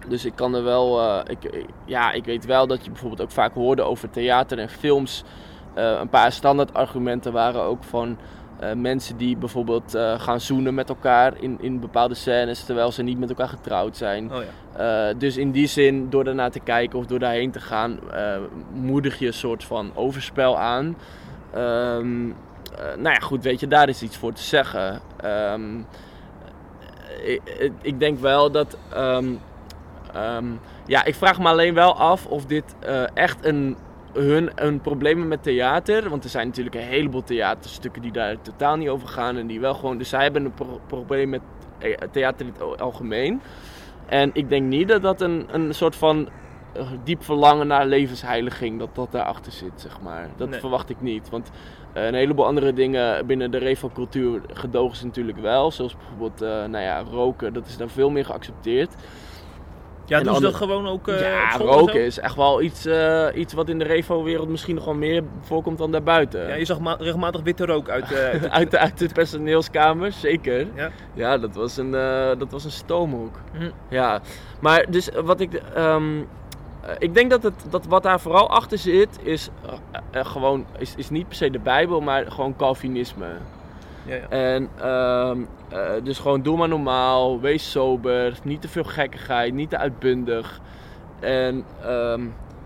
[0.07, 0.99] Dus ik kan er wel.
[1.01, 4.69] eh, ik, ja, ik weet wel dat je bijvoorbeeld ook vaak hoorde over theater en
[4.69, 5.23] films.
[5.73, 8.17] Eh, een paar standaard argumenten waren ook van.
[8.59, 13.03] eh, mensen die bijvoorbeeld eh, gaan zoenen met elkaar in, in bepaalde scènes terwijl ze
[13.03, 14.31] niet met elkaar getrouwd zijn.
[14.33, 14.37] Oh
[14.77, 15.09] ja.
[15.09, 18.37] Eh, dus in die zin, door daarnaar te kijken of door daarheen te gaan, eh,
[18.73, 20.95] moedig je een soort van overspel aan.
[21.53, 25.01] Ehm, eh, nou ja, goed, weet je, daar is iets voor te zeggen.
[25.17, 25.77] Ehm,
[27.23, 28.77] ik, ik- ik denk wel dat.
[28.93, 29.25] ehm,
[30.13, 30.45] ehm,
[30.85, 33.77] ja, ik vraag me alleen wel af of dit eh, echt een,
[34.13, 36.09] hun een probleem met theater.
[36.09, 39.37] Want er zijn natuurlijk een heleboel theaterstukken die daar totaal niet over gaan.
[39.37, 39.97] En die wel gewoon.
[39.97, 41.41] Dus zij hebben een pro- probleem met
[42.11, 43.41] theater in het algemeen.
[44.05, 46.29] En ik denk niet dat dat een, een soort van
[46.73, 50.29] eh, diep verlangen naar levensheiliging, dat dat daarachter zit, zeg maar.
[50.37, 50.59] Dat Nee.
[50.59, 51.29] verwacht ik niet.
[51.29, 51.51] Want
[51.93, 55.71] eh, een heleboel andere dingen binnen de revo-cultuur gedogen ze natuurlijk wel.
[55.71, 58.95] Zoals bijvoorbeeld, nou ja, roken, dat is daar veel meer geaccepteerd.
[60.05, 63.27] Ja, En doen ze dat gewoon ook eh, ja, roken is echt wel iets, eh,
[63.35, 66.47] iets wat in de revo-wereld misschien nog wel meer voorkomt dan daarbuiten.
[66.47, 68.11] Ja, je zag ma- regelmatig witte rook uit.
[68.11, 70.67] eh, uit de- uit, de, uit de personeelskamer, zeker.
[70.75, 70.89] Ja.
[71.13, 71.91] Ja, dat was een,
[72.37, 73.35] dat was een stoomhoek.
[73.57, 73.69] Hm.
[73.89, 74.21] Ja,
[74.59, 75.53] maar dus wat ik.
[75.53, 76.17] ehm,
[76.81, 79.49] eh, ik denk dat, het, dat wat daar vooral achter zit, is
[80.11, 80.65] gewoon.
[80.77, 83.27] Is, is niet per se de Bijbel, maar gewoon Calvinisme.
[84.05, 84.29] Ja, ja.
[84.29, 89.69] En ehm, eh, dus gewoon doe maar normaal, wees sober, niet te veel gekkigheid, niet
[89.69, 90.59] te uitbundig.
[91.19, 92.21] En ehm,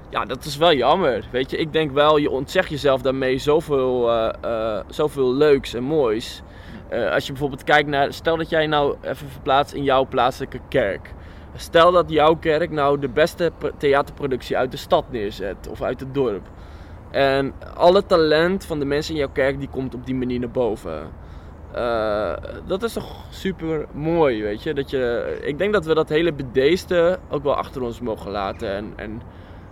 [0.10, 1.26] ja, dat is wel jammer.
[1.32, 5.84] Weet je, ik denk wel, je ontzegt jezelf daarmee zoveel, eh, eh, zoveel leuks en
[5.84, 6.42] moois.
[7.12, 11.14] Als je bijvoorbeeld kijkt naar, stel dat jij nou even verplaatst in jouw plaatselijke kerk.
[11.56, 16.14] Stel dat jouw kerk nou de beste theaterproductie uit de stad neerzet of uit het
[16.14, 16.48] dorp.
[17.12, 20.50] En alle talent van de mensen in jouw kerk die komt op die manier naar
[20.50, 21.10] boven.
[21.76, 22.34] Eh,
[22.66, 24.74] dat is toch super mooi, weet je?
[24.74, 25.38] Dat je.
[25.42, 28.70] Ik denk dat we dat hele bedeesde ook wel achter ons mogen laten.
[28.70, 29.22] En, en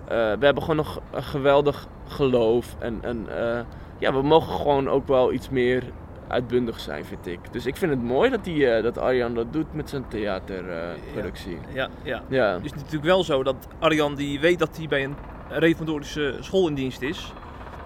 [0.08, 2.76] eh, we hebben gewoon nog een geweldig geloof.
[2.80, 3.60] En, en eh,
[3.98, 5.84] ja, we mogen gewoon ook wel iets meer
[6.28, 7.40] uitbundig zijn, vind ik.
[7.52, 11.58] Dus ik vind het mooi dat, die, dat Arjan dat doet met zijn theaterproductie.
[11.74, 12.22] ja, ja.
[12.30, 12.54] ja.
[12.54, 15.16] Het is natuurlijk wel zo dat Arjan die weet dat hij bij een
[15.50, 17.34] reformatorische school in dienst is.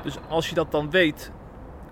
[0.04, 1.32] Dus als je dat dan weet,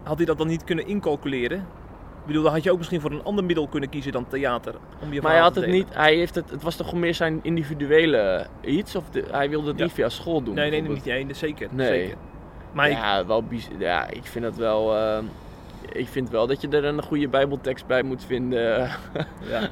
[0.03, 1.83] had hij dat dan niet kunnen incalculeren?
[2.25, 4.73] Ik bedoel, dan had je ook misschien voor een ander middel kunnen kiezen dan theater.
[5.01, 5.85] Om je Maar hij had te het delen.
[5.85, 8.95] niet, hij heeft het, het was toch meer zijn individuele iets?
[8.95, 9.83] Of de- hij wilde het Ja.
[9.83, 10.55] niet via school doen?
[10.55, 11.05] Nee, nee, niet.
[11.05, 11.67] Nee, zeker.
[11.71, 11.87] Nee.
[11.87, 12.15] zeker.
[12.71, 14.95] Maar ik- ja, wel biz- ja, ik vind dat wel.
[14.97, 15.17] eh,
[15.91, 18.77] ik vind wel dat je er een goede Bijbeltekst bij moet vinden
[19.49, 19.69] ja.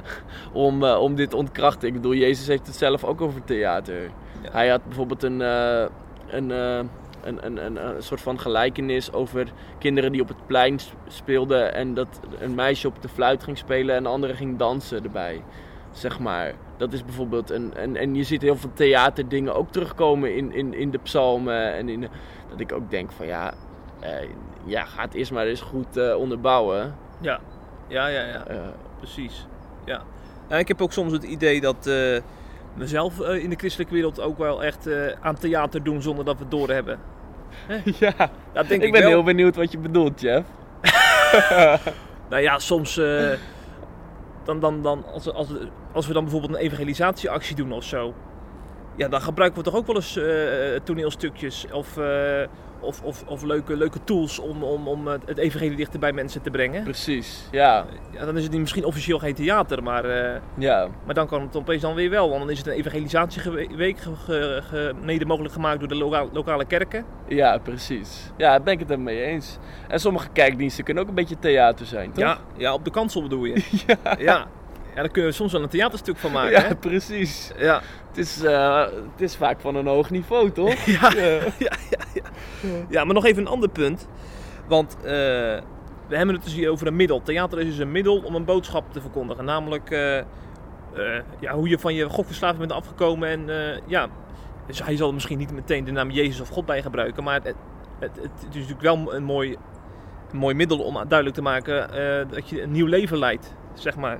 [0.52, 1.88] om, eh, om dit te ontkrachten.
[1.88, 4.02] Ik bedoel, Jezus heeft het zelf ook over theater.
[4.42, 4.50] Ja.
[4.52, 5.84] Hij had bijvoorbeeld een, eh,
[6.28, 6.80] een, eh,
[7.28, 9.46] een, een, een, een soort van gelijkenis over
[9.78, 13.96] kinderen die op het plein speelden en dat een meisje op de fluit ging spelen
[13.96, 15.42] en de andere ging dansen erbij.
[15.92, 16.52] Zeg maar.
[16.76, 17.74] Dat is bijvoorbeeld een.
[17.74, 21.72] En, en je ziet heel veel theaterdingen ook terugkomen in, in, in de psalmen.
[21.74, 22.08] En in, de-
[22.50, 23.52] dat ik ook denk van ja.
[24.00, 24.10] eh,
[24.64, 26.94] ja, ga het eerst maar eens goed eh, onderbouwen.
[27.20, 27.40] ja,
[27.88, 28.46] ja, ja, ja.
[28.46, 28.56] Eh,
[28.98, 29.46] Precies.
[29.84, 30.02] Ja.
[30.48, 32.20] En ik heb ook soms het idee dat eh
[32.74, 34.88] mezelf in de christelijke wereld ook wel echt
[35.20, 36.98] aan theater doen zonder dat we het doorhebben.
[38.00, 38.14] ja,
[38.52, 39.10] Dat denk ik ik, ben wel.
[39.10, 40.46] heel benieuwd wat je bedoelt, Jeff.
[42.28, 42.98] Nou ja, soms.
[42.98, 43.30] eh,
[44.44, 45.48] dan, dan, dan, als, als,
[45.92, 48.14] als we dan bijvoorbeeld een evangelisatieactie doen of zo.
[48.96, 52.42] ja, dan gebruiken we toch ook wel eens eh, toneelstukjes of, eh,
[52.84, 56.50] of, of, of leuke, leuke tools om, om, om het evangelie dichter bij mensen te
[56.50, 56.82] brengen.
[56.82, 57.84] Precies, ja.
[58.10, 61.42] Ja, dan is het niet- misschien officieel geen theater, maar, eh, Ja, maar dan kan
[61.42, 62.28] het opeens dan weer wel.
[62.28, 66.26] Want dan is het een evangelisatieweek ge, ge- ge- mede mogelijk gemaakt door de loka-
[66.32, 67.04] lokale kerken.
[67.28, 68.30] ja, precies.
[68.36, 69.58] Ja, daar ben ik het er mee eens.
[69.88, 72.24] En sommige kijkdiensten kunnen ook een beetje theater zijn, toch?
[72.24, 73.64] Ja, ja, op de kansel bedoel je.
[73.86, 74.16] ja.
[74.18, 74.46] ja.
[75.02, 76.50] Daar kunnen we soms wel een theaterstuk van maken.
[76.50, 76.76] Ja, hè?
[76.76, 77.52] precies.
[77.56, 77.82] Ja.
[78.08, 80.84] Het is, eh, het is vaak van een hoog niveau, toch?
[80.84, 81.12] Ja.
[81.14, 81.24] Ja.
[81.58, 82.22] Ja, ja, ja.
[82.88, 84.08] ja, maar nog even een ander punt.
[84.66, 85.02] Want eh,
[86.08, 87.22] we hebben het dus hier over een middel.
[87.22, 89.44] Theater is dus een middel om een boodschap te verkondigen.
[89.44, 90.22] Namelijk eh,
[91.40, 93.28] ja, hoe je van je gokverslaving bent afgekomen.
[93.28, 94.08] En ja,
[94.66, 97.24] dus hij zal misschien niet meteen de naam Jezus of God bij gebruiken.
[97.24, 97.54] Maar het,
[97.98, 99.56] het, het, is natuurlijk wel een mooi,
[100.30, 101.88] een mooi middel om duidelijk te maken
[102.30, 103.54] dat je een nieuw leven leidt.
[103.74, 104.18] Zeg maar.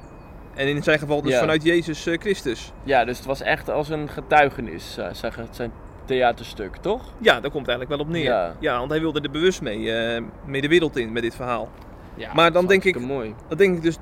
[0.55, 1.39] En in zijn geval dus Ja.
[1.41, 2.73] vanuit Jezus eh, Christus.
[2.85, 5.73] Ja, dus het was echt als een getuigenis, eh, zeg het zijn
[6.05, 7.03] theaterstuk, toch?
[7.19, 8.25] Ja, daar komt het eigenlijk wel op neer.
[8.25, 8.55] Ja.
[8.61, 11.69] Ja, want hij wilde er bewust mee, eh, mee de wereld in met dit verhaal.
[12.15, 13.35] Ja, Maar dan denk ik- mooi.
[13.49, 13.97] Dan denk ik dus,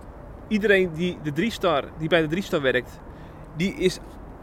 [0.49, 3.01] iedereen die, de drie star, die bij de drie star werkt,
[3.57, 3.99] die is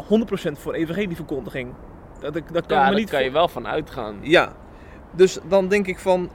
[0.07, 1.73] 100% voor evangelieverkondiging.
[2.19, 4.17] Dat, dat, dat kan Ja, me daar niet kan je wel van uitgaan.
[4.21, 4.51] Ja,
[5.11, 6.29] dus dan denk ik van,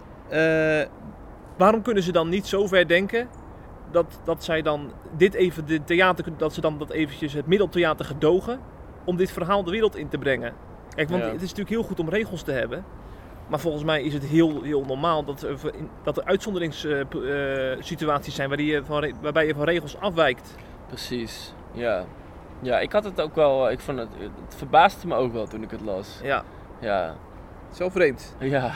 [1.56, 3.28] waarom kunnen ze dan niet zo ver denken
[3.94, 8.04] dat, dat zij dan dit even, de theater, dat ze dan dat eventjes het middeltheater
[8.04, 8.60] gedogen
[9.04, 10.52] om dit verhaal de wereld in te brengen.
[10.94, 11.26] Kijk, want Ja.
[11.28, 12.84] het is natuurlijk heel goed om regels te hebben.
[13.48, 15.56] Maar volgens mij is het heel, heel normaal dat er,
[16.02, 20.54] dat er uitzonderingssituaties zijn waarin je van, waarbij je van regels afwijkt.
[20.86, 22.04] Precies, ja.
[22.60, 25.62] Ja, ik had het ook wel, ik vond het, het verbaasde me ook wel toen
[25.62, 26.20] ik het las.
[26.22, 26.42] Ja,
[26.80, 27.14] Ja,
[27.72, 28.36] zo vreemd.
[28.38, 28.70] ja,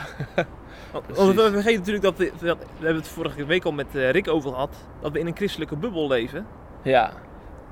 [0.91, 1.23] Want Precies.
[1.25, 4.09] want we vergeten natuurlijk dat we, dat- we hebben het vorige week al met eh,
[4.11, 6.45] Rick over gehad, dat we in een christelijke bubbel leven.
[6.81, 7.11] ja,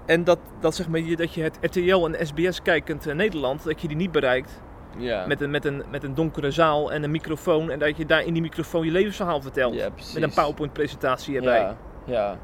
[0.06, 3.64] En dat, dat, zeg maar, je- dat je het RTL en SBS kijkend eh, Nederland,
[3.64, 4.62] dat je die niet bereikt
[4.98, 5.26] ja.
[5.28, 7.70] met, een, met, een, met een donkere zaal en een microfoon.
[7.72, 9.74] En dat je daar in die microfoon je levensverhaal vertelt.
[9.74, 10.14] Ja, precies.
[10.14, 11.60] met een PowerPoint presentatie erbij.
[11.60, 12.38] Ja, ja.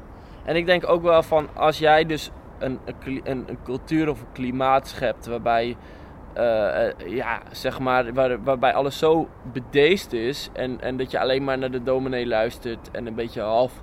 [0.44, 4.32] En ik denk ook wel van als jij dus een, een, een, cultuur of een
[4.32, 5.76] klimaat schept waarbij,
[7.06, 11.58] ja, zeg maar, waar, waarbij alles zo bedeesd is en, en dat je alleen maar
[11.58, 13.82] naar de dominee luistert en een beetje half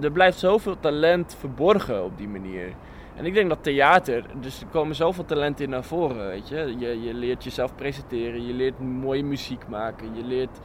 [0.00, 2.72] Er blijft zoveel talent verborgen op die manier.
[3.16, 6.74] En ik denk dat theater, dus er komen zoveel talenten in naar voren, weet je.
[6.78, 10.60] Je, je leert jezelf presenteren, je leert mooie muziek maken, je leert,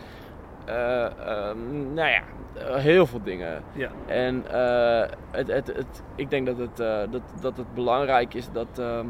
[0.66, 2.22] eh, ehm, nou ja,
[2.54, 3.64] eh, heel veel dingen.
[3.74, 3.92] Ja.
[4.06, 8.52] En eh, het, het, het, ik denk dat het, eh, dat, dat het belangrijk is
[8.52, 9.08] dat, ehm,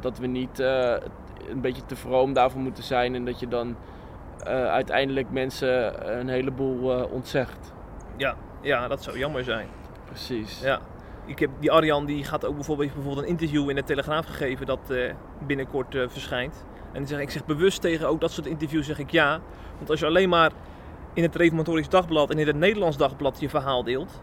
[0.00, 0.94] dat we niet eh,
[1.48, 3.76] een beetje te vroom daarvoor moeten zijn en dat je dan
[4.44, 7.72] eh, uiteindelijk mensen een heleboel eh, ontzegt.
[8.16, 9.68] Ja, ja, dat zou jammer zijn.
[10.04, 10.60] Precies.
[10.60, 10.80] Ja.
[11.26, 14.66] Ik heb, die Arjan die gaat ook bijvoorbeeld, bijvoorbeeld een interview in de Telegraaf gegeven
[14.66, 15.12] dat eh,
[15.46, 16.64] binnenkort eh, verschijnt.
[16.92, 19.40] En zeg, ik zeg bewust tegen ook dat soort interviews zeg ik ja.
[19.76, 20.52] Want als je alleen maar
[21.14, 24.20] in het Reformatorisch Dagblad en in het Nederlands Dagblad je verhaal deelt,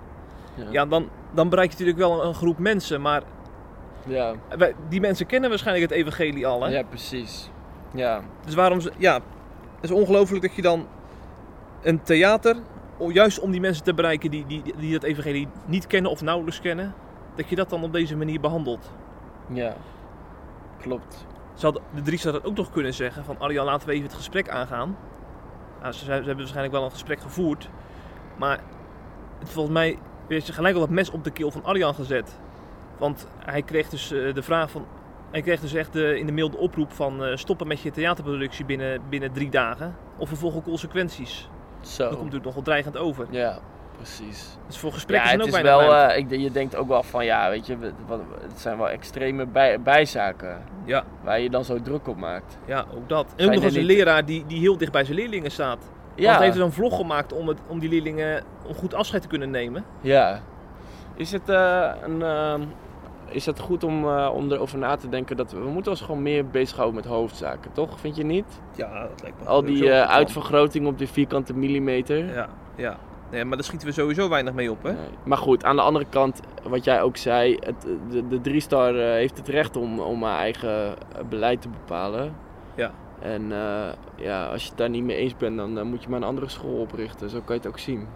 [0.55, 0.65] Ja.
[0.71, 3.01] ja, dan, dan bereik je natuurlijk wel een, een groep mensen.
[3.01, 3.23] Maar
[4.07, 4.33] Ja.
[4.89, 6.63] die mensen kennen waarschijnlijk het evangelie al.
[6.63, 6.69] Hè?
[6.69, 7.49] ja, precies.
[7.93, 8.21] Ja.
[8.45, 9.13] Dus waarom ze, ja,
[9.75, 10.87] het is ongelooflijk dat je dan
[11.81, 12.55] een theater,
[13.07, 16.61] juist om die mensen te bereiken die, die, die dat evangelie niet kennen of nauwelijks
[16.61, 16.93] kennen,
[17.35, 18.91] dat je dat dan op deze manier behandelt.
[19.53, 19.75] Ja.
[20.81, 21.25] Klopt.
[21.53, 24.05] Ze hadden, de drie zouden dat ook nog kunnen zeggen van Arjan laten we even
[24.05, 24.97] het gesprek aangaan.
[25.81, 27.69] Nou, ze, ze hebben waarschijnlijk wel een gesprek gevoerd.
[28.37, 28.59] Maar
[29.39, 32.39] het, volgens mij werd ze gelijk al dat mes op de keel van Arjan gezet.
[32.97, 34.85] Want hij kreeg dus eh, de vraag van...
[35.31, 37.91] Hij kreeg dus echt de, in de mail de oproep van eh, stoppen met je
[37.91, 39.95] theaterproductie binnen, binnen drie dagen.
[40.17, 41.49] Of er volgen consequenties.
[41.81, 41.97] Zo.
[41.97, 43.27] Dat komt natuurlijk nogal dreigend over.
[43.29, 43.59] Ja,
[43.95, 44.57] precies.
[44.67, 47.03] Dus voor Ja, gesprekken zijn het ook is wel, eh, ik, je denkt ook wel
[47.03, 47.77] van, ja, weet je,
[48.41, 52.57] het zijn wel extreme bij, bijzaken Ja, waar je dan zo druk op maakt.
[52.65, 53.25] ja, ook dat.
[53.25, 55.77] En Zijn ook nog eens een leraar die, die heel dicht bij zijn leerlingen staat.
[55.79, 58.93] Want Ja, hij heeft dus een vlog gemaakt om, het, om die leerlingen om goed
[58.93, 59.83] afscheid te kunnen nemen.
[60.01, 60.39] ja.
[61.15, 62.61] Is het, een, ehm,
[63.29, 66.01] is het goed om, eh, om erover na te denken dat we, we moeten ons
[66.01, 67.99] gewoon meer bezighouden met hoofdzaken, toch?
[67.99, 68.61] Vind je niet?
[68.75, 72.33] Ja, dat lijkt me Al die eh, uitvergroting op de vierkante millimeter.
[72.33, 72.97] Ja, ja.
[73.31, 74.91] Nee, maar daar schieten we sowieso weinig mee op, hè?
[74.91, 75.09] Nee.
[75.23, 79.11] Maar goed, aan de andere kant, wat jij ook zei, het, de, de drie-star eh,
[79.11, 80.93] heeft het recht om, om haar eigen
[81.29, 82.35] beleid te bepalen.
[82.75, 82.91] Ja.
[83.19, 83.51] En
[84.15, 86.49] ja, als je het daar niet mee eens bent, dan moet je maar een andere
[86.49, 87.29] school oprichten.
[87.29, 88.07] Zo kan je het ook zien.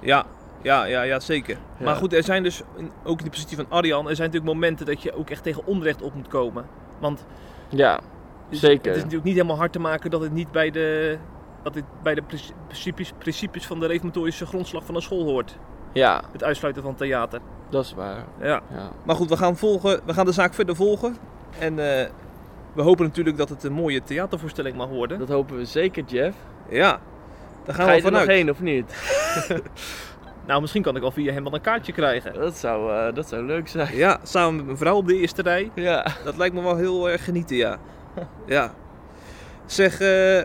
[0.00, 0.24] Ja,
[0.62, 1.56] ja, ja, ja zeker.
[1.78, 1.84] Ja.
[1.84, 2.62] Maar goed, er zijn dus,
[3.04, 5.66] ook in de positie van Arjan, er zijn natuurlijk momenten dat je ook echt tegen
[5.66, 6.64] onrecht op moet komen.
[6.98, 7.26] Want
[7.68, 8.00] Ja,
[8.50, 8.76] het- Zeker.
[8.86, 11.18] het is natuurlijk niet helemaal hard te maken dat het niet bij de,
[11.62, 15.56] dat dit bij de princi- principes, principes van de reformatorische grondslag van een school hoort.
[15.92, 17.40] ja, Het uitsluiten van theater.
[17.70, 18.24] dat is waar.
[18.40, 18.60] Ja.
[18.74, 21.16] Ja, Maar goed, we gaan, volgen, we gaan de zaak verder volgen.
[21.58, 22.06] En eh,
[22.72, 25.18] we hopen natuurlijk dat het een mooie theatervoorstelling mag worden.
[25.18, 26.36] Dat hopen we zeker, Jeff.
[26.68, 27.00] Ja,
[27.64, 28.38] daar gaan Ga we je er nog vanuit.
[28.38, 28.94] heen of niet?
[30.46, 32.34] Nou, misschien kan ik al via hem wel een kaartje krijgen.
[32.34, 33.96] Dat zou, eh, dat zou leuk zijn.
[33.96, 35.70] Ja, samen met mijn vrouw op de eerste rij.
[35.74, 36.06] Ja.
[36.24, 37.76] Dat lijkt me wel heel erg genieten, ja.
[38.46, 38.72] Ja.
[39.66, 40.44] Zeg, eh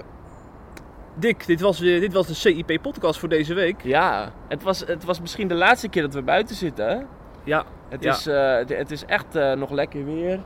[1.15, 3.81] Dick, dit was, dit was de CIP-podcast voor deze week.
[3.83, 6.87] Ja, het was, het was misschien de laatste keer dat we buiten zitten.
[6.87, 6.97] Hè?
[7.43, 8.11] Ja, Het, Ja.
[8.11, 10.39] is, eh, het, het is echt eh, nog lekker weer.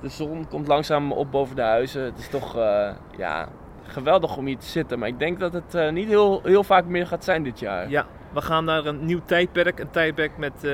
[0.00, 2.02] De zon komt langzaam op boven de huizen.
[2.04, 3.48] Het is toch eh, ja,
[3.82, 4.98] geweldig om hier te zitten.
[4.98, 7.90] Maar ik denk dat het eh, niet heel, heel vaak meer gaat zijn dit jaar.
[7.90, 9.78] ja, we gaan naar een nieuw tijdperk.
[9.78, 10.72] Een tijdperk met eh,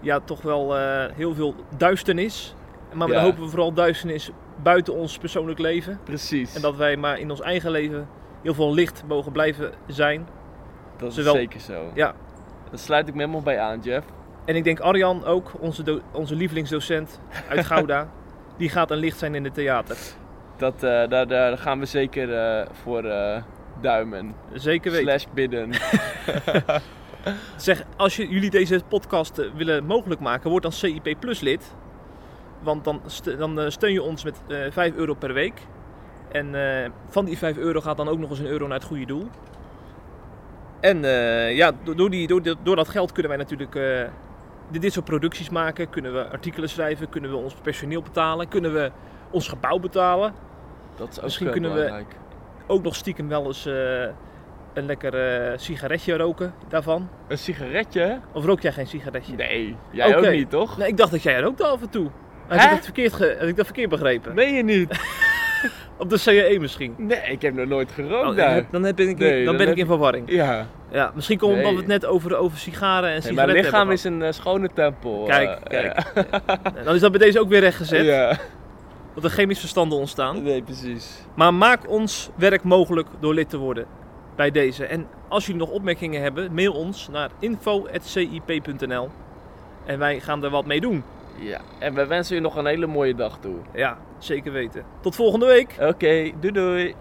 [0.00, 2.54] ja, toch wel eh, heel veel duisternis.
[2.92, 3.14] Maar Ja.
[3.14, 4.30] dan hopen we vooral duisternis
[4.62, 5.98] buiten ons persoonlijk leven.
[6.04, 6.54] Precies.
[6.54, 8.08] En dat wij maar in ons eigen leven
[8.42, 10.26] heel veel licht mogen blijven zijn.
[10.96, 11.90] dat zowel- is zeker zo.
[11.94, 12.14] Ja.
[12.70, 14.06] Daar sluit ik me helemaal bij aan, Jeff.
[14.44, 18.08] En ik denk Arjan ook, onze, onze lievelingsdocent uit Gouda,
[18.58, 19.96] die gaat een licht zijn in het theater.
[20.56, 23.02] Dat, eh, daar, daar gaan we zeker voor
[23.80, 24.34] duimen.
[24.52, 25.06] Zeker weten.
[25.06, 25.70] Slash bidden.
[27.56, 31.74] Zeg, als je, jullie deze podcast eh, willen mogelijk maken, word dan CIP Plus lid.
[32.62, 33.00] Want dan,
[33.38, 35.60] dan eh, steun je ons met eh 5 euro per week.
[36.32, 36.54] En
[37.08, 39.28] van die 5 euro gaat dan ook nog eens een euro naar het goede doel.
[40.80, 40.98] En
[41.54, 43.72] ja, door, die, door, door dat geld kunnen wij natuurlijk
[44.70, 45.90] dit, dit soort producties maken.
[45.90, 48.90] Kunnen we artikelen schrijven, kunnen we ons personeel betalen, kunnen we
[49.30, 50.32] ons gebouw betalen.
[50.96, 52.16] Dat is ook Misschien kunnen we- belangrijk.
[52.70, 54.02] Ook nog stiekem wel eens eh,
[54.74, 57.08] een lekker eh, sigaretje roken daarvan.
[57.28, 58.18] Een sigaretje?
[58.32, 59.34] Of rook jij geen sigaretje?
[59.36, 60.78] Nee, jij ook niet, toch?
[60.78, 62.10] Nee, ik dacht dat jij er ook al af en toe.
[62.48, 64.34] Heb ik dat verkeerd, heb ik dat verkeerd begrepen?
[64.34, 64.88] Meen je niet?
[65.98, 66.94] Op de CAE misschien.
[66.98, 68.66] Nee, ik heb nog nooit gerookt Oh, dan, daar.
[68.70, 70.30] dan, heb ik, Nee, dan dan ben heb ik in verwarring.
[70.30, 71.76] Ja, Ja, misschien komt het Nee.
[71.76, 75.24] het net over, over sigaren en Nee, sigaretten mijn lichaam is een eh, schone tempel.
[75.26, 76.12] Kijk, kijk.
[76.84, 78.04] Dan is dat bij deze ook weer rechtgezet.
[78.04, 78.38] Ja.
[79.14, 80.42] Dat er geen misverstanden ontstaan.
[80.42, 81.22] Nee, precies.
[81.34, 83.86] Maar maak ons werk mogelijk door lid te worden
[84.36, 84.84] bij deze.
[84.84, 89.08] En als jullie nog opmerkingen hebben, mail ons naar info.cip.nl.
[89.86, 91.02] En wij gaan er wat mee doen.
[91.38, 93.56] Ja, en wij wensen u nog een hele mooie dag toe.
[93.74, 94.84] Ja, zeker weten.
[95.00, 95.76] Tot volgende week.
[95.80, 96.94] Oké, doei doei.